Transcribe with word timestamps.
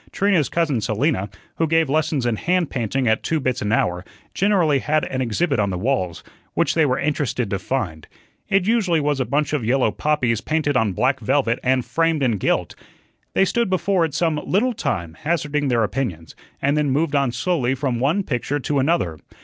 Trina's 0.11 0.49
cousin 0.49 0.81
Selina, 0.81 1.29
who 1.57 1.67
gave 1.67 1.87
lessons 1.87 2.25
in 2.25 2.35
hand 2.35 2.71
painting 2.71 3.07
at 3.07 3.21
two 3.21 3.39
bits 3.39 3.61
an 3.61 3.71
hour, 3.71 4.03
generally 4.33 4.79
had 4.79 5.05
an 5.05 5.21
exhibit 5.21 5.59
on 5.59 5.69
the 5.69 5.77
walls, 5.77 6.23
which 6.55 6.73
they 6.73 6.87
were 6.87 6.97
interested 6.97 7.51
to 7.51 7.59
find. 7.59 8.07
It 8.49 8.65
usually 8.65 8.99
was 8.99 9.19
a 9.19 9.25
bunch 9.25 9.53
of 9.53 9.63
yellow 9.63 9.91
poppies 9.91 10.41
painted 10.41 10.75
on 10.75 10.93
black 10.93 11.19
velvet 11.19 11.59
and 11.61 11.85
framed 11.85 12.23
in 12.23 12.37
gilt. 12.39 12.73
They 13.35 13.45
stood 13.45 13.69
before 13.69 14.03
it 14.03 14.15
some 14.15 14.41
little 14.43 14.73
time, 14.73 15.17
hazarding 15.21 15.67
their 15.67 15.83
opinions, 15.83 16.35
and 16.63 16.75
then 16.75 16.89
moved 16.89 17.13
on 17.15 17.31
slowly 17.31 17.75
from 17.75 17.99
one 17.99 18.23
picture 18.23 18.59
to 18.59 18.79
another. 18.79 19.19